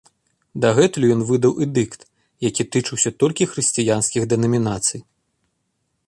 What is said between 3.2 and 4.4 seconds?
толькі хрысціянскіх